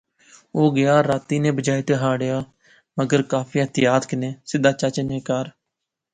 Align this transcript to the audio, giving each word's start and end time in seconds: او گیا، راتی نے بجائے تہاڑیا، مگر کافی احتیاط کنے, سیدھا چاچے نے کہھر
او 0.55 0.61
گیا، 0.77 0.95
راتی 1.09 1.37
نے 1.43 1.51
بجائے 1.57 1.81
تہاڑیا، 1.89 2.37
مگر 2.97 3.19
کافی 3.33 3.57
احتیاط 3.61 4.03
کنے, 4.09 4.29
سیدھا 4.49 4.71
چاچے 4.79 5.03
نے 5.09 5.17
کہھر 5.27 5.45